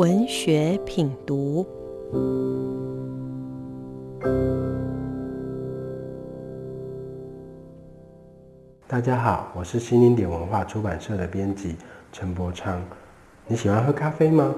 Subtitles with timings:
[0.00, 1.66] 文学品读。
[8.88, 11.76] 大家好，我是新零点文化出版社的编辑
[12.12, 12.82] 陈柏昌。
[13.46, 14.54] 你喜欢喝咖啡吗？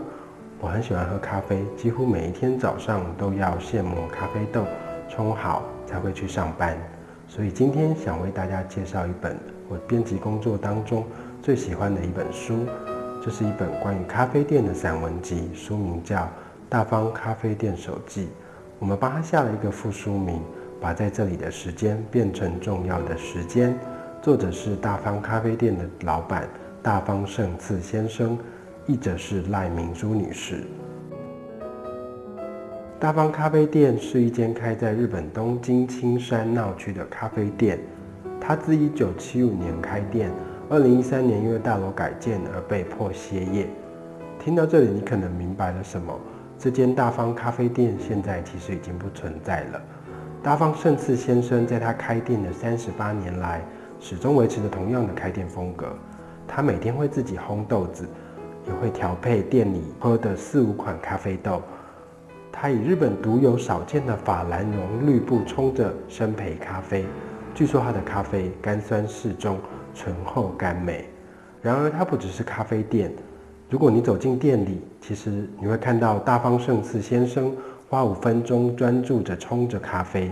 [0.61, 4.65] 我很喜欢喝咖啡，几乎每一天早上都要现磨咖啡豆，
[5.09, 6.79] 冲好才会去上班。
[7.27, 9.37] 所以今天想为大家介绍一本
[9.69, 11.05] 我编辑工作当中
[11.43, 12.59] 最喜欢的一本书，
[13.25, 16.17] 这是一本关于咖啡店的散文集，书名叫
[16.69, 18.25] 《大方咖啡店手记》。
[18.81, 20.43] 我们帮他下了一个副书名，
[20.81, 23.79] 把在这里的时间变成重要的时间。
[24.21, 26.49] 作者是大方咖啡店的老板
[26.83, 28.37] 大方胜次先生，
[28.89, 30.65] 译者是赖明珠女士。
[32.99, 37.79] 大方咖啡店是一间开在日本东京青山闹区的咖啡店。
[38.41, 40.29] 它自1975年开店
[40.73, 43.69] ，2013年因为大楼改建而被迫歇业。
[44.43, 46.19] 听到这里，你可能明白了什么？
[46.59, 49.83] 这间大方咖啡店现在其实已经不存在了。
[50.43, 53.61] 大方胜次先生在他开店的三十八年来，
[54.01, 55.89] 始终维持着同样的开店风格。
[56.49, 58.09] 他每天会自己烘豆子，
[58.67, 61.61] 也会调配店里喝的四五款咖啡豆。
[62.51, 67.05] 他以日本独有少见的法兰绒绿布冲着生培咖啡。
[67.55, 69.59] 据说他的咖啡甘酸适中，
[69.95, 71.09] 醇厚甘美。
[71.61, 73.13] 然而，它不只是咖啡店。
[73.71, 77.55] 如果你走进店里，其实你会看到大方胜次先生
[77.89, 80.31] 花五分钟专注着冲着咖啡，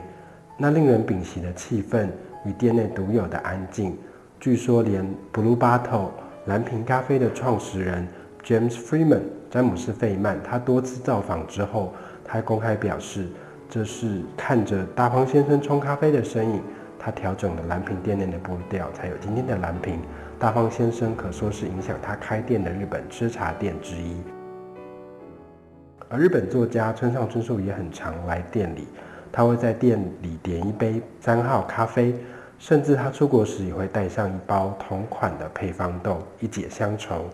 [0.57, 2.09] 那令人屏息的气氛。
[2.47, 3.95] 与店内独有的安静，
[4.41, 6.09] 据说连 Blue Bottle
[6.47, 8.09] 蓝瓶咖啡的创始人
[8.43, 11.93] James Freeman 詹姆斯费曼，他多次造访之后，
[12.25, 13.27] 他还公开表示，
[13.69, 16.63] 这是看着大方先生冲咖啡的身影，
[17.03, 19.99] 他调整了蓝瓶店内的步调，才有今天的蓝瓶。
[20.39, 24.23] 大方先生可说是影响他开店的日本吃茶店之一。
[26.09, 28.87] 而日本作家村上春树也很常来店里。
[29.33, 32.13] 他会在店里点一杯三号咖啡，
[32.59, 37.27] 甚至他出国时也会带上一包同款的配方豆，一解乡愁。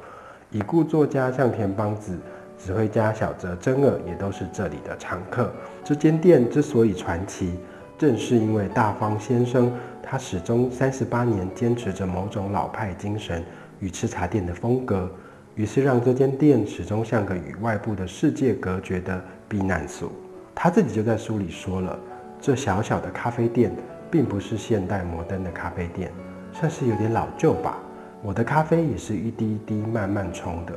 [0.51, 2.19] 已故作家向田邦子、
[2.59, 5.51] 指挥家小泽征尔也都是这里的常客。
[5.83, 7.59] 这间店之所以传奇，
[7.99, 13.45] 正是因为大方先生他始终三十八年坚持着某种老派精神
[13.81, 15.11] 与吃茶店的风格，
[15.55, 20.13] 于是让这间店始终像个与外部的世界隔绝的避难所。
[20.55, 21.99] 他自己就在书里说了，
[22.41, 23.75] 这小小的咖啡店
[24.11, 26.11] 并不是现代摩登的咖啡店，
[26.53, 27.79] 算是有点老旧吧。
[28.23, 30.73] 我的咖啡也是一滴一滴慢慢冲的，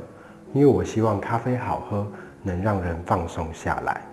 [0.52, 2.06] 因为我希望咖啡好喝，
[2.42, 4.09] 能让人放松下来。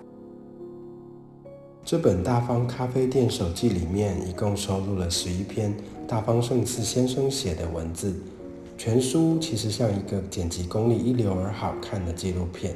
[1.89, 5.73] 这本《大方咖啡店手记》里面一共收录了十一篇
[6.05, 8.13] 大方胜次先生写的文字，
[8.77, 12.75] 全书其实像一个剪辑功力一流而好看的纪录片。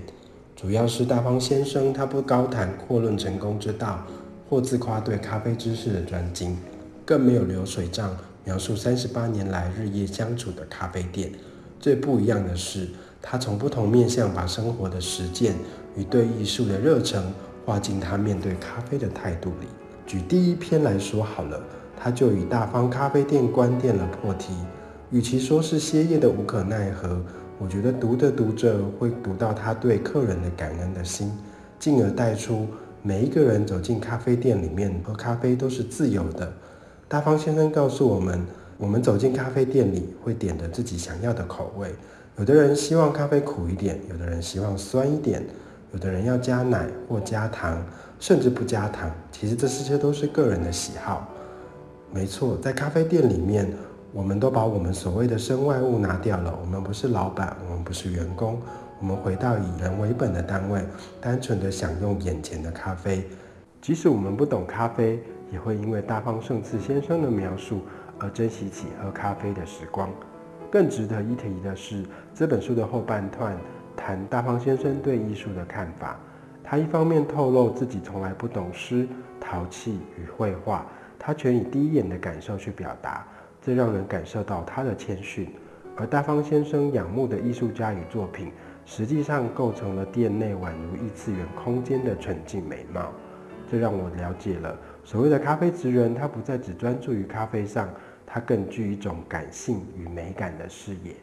[0.56, 4.02] 主要是大方先生，他不高谈阔论成功之道，
[4.50, 6.58] 或自夸对咖啡知识的专精，
[7.04, 11.34] 更没有流水账描述三十八年来日夜相处的咖啡店。
[11.82, 12.88] 最不一样的是，
[13.22, 15.56] 他从不同面向把生活的实践
[15.98, 17.22] 与对艺术的热忱
[17.66, 19.68] 画进他面对咖啡的态度里。
[20.06, 21.62] 举第一篇来说好了，
[21.98, 24.54] 他就以大方咖啡店关店了破题，
[25.10, 27.22] 与其说是歇业的无可奈何。
[27.58, 31.32] 我觉得读着读着会读到他对客人的感恩的心，
[31.80, 32.68] 进而带出
[33.04, 36.52] 每一个人走进咖啡店里面喝咖啡都是自由的。
[37.08, 38.44] 大方先生告诉我们，
[38.78, 41.94] 我们走进咖啡店里会点着自己想要的口味，
[42.38, 45.46] 有的人希望咖啡苦一点，有的人希望酸一点，
[45.94, 47.84] 有的人要加奶或加糖，
[48.20, 49.12] 甚至不加糖。
[49.32, 51.28] 其实这些都是个人的喜好。
[52.12, 53.72] 没错，在咖啡店里面。
[54.14, 56.54] 我们都把我们所谓的身外物拿掉了。
[56.62, 58.60] 我们不是老板，我们不是员工，
[59.00, 60.84] 我们回到以人为本的单位，
[61.22, 63.26] 单纯的享用眼前的咖啡。
[63.82, 67.80] 即使我们不懂咖啡，也会因为大方胜次先生的描述
[68.20, 70.10] 而珍惜起喝咖啡的时光。
[70.70, 72.04] 更值得一提的是，
[72.36, 73.56] 这本书的后半段
[74.04, 76.20] 谈大方先生对艺术的看法。
[76.64, 79.08] 他一方面透露自己从来不懂诗、
[79.40, 80.86] 陶器与绘画，
[81.20, 83.28] 他全以第一眼的感受去表达。
[83.62, 85.54] 这让人感受到他的谦逊，
[85.96, 88.52] 而大方先生仰慕的艺术家与作品，
[88.86, 93.12] 实际上构成了店内宛如异次元空间的纯净美貌。
[93.70, 97.88] 这让我了解了所谓的咖啡职人，他不再只专注于咖啡上，
[98.26, 101.16] 他更具一种感性与美感的视野。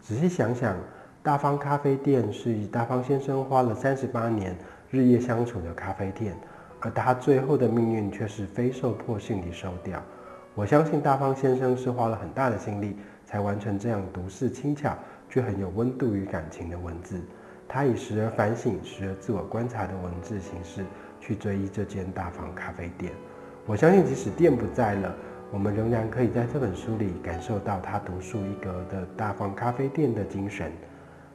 [0.00, 0.76] 仔细想想，
[1.24, 4.54] 大方咖啡店是以大方先生花了三十八年
[4.90, 6.36] 日夜相处的咖啡店，
[6.80, 10.02] 而他最后的命运却是非受迫性地收掉。
[10.54, 14.94] 我相信大方先生是花了很大的心力，才完成这样独事轻巧
[15.30, 17.18] 却很有温度与感情的文字。
[17.66, 20.84] 他以时而反省、时而自我观察的文字形式
[21.22, 23.10] 去追忆这间大方咖啡店。
[23.64, 25.14] 我相信，即使店不在了，
[25.50, 30.70] 我们仍然可以在这本书里感受到他独树一格的大方咖啡店的精神。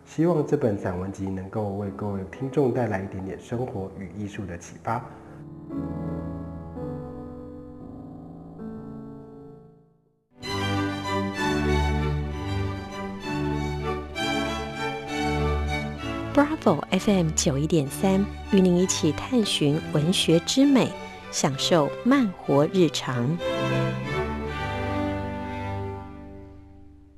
[0.09, 4.99] 希望这本散文集能够为各位听众带来一点点生活与艺术的启发。
[16.33, 20.89] Bravo FM 九一点三，与您一起探寻文学之美，
[21.29, 23.37] 享受慢活日常。